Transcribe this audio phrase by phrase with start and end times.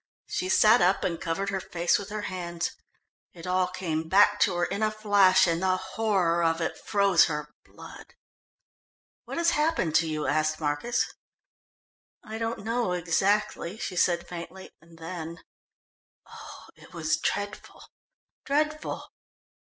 [0.25, 2.71] She sat up and covered her face with her hands.
[3.33, 7.25] It all came back to her in a flash, and the horror of it froze
[7.25, 8.15] her blood.
[9.25, 11.05] "What has happened to you?" asked Marcus.
[12.23, 14.71] "I don't know exactly," she said faintly.
[14.81, 15.37] And then:
[16.25, 17.83] "Oh, it was dreadful,
[18.43, 19.05] dreadful!"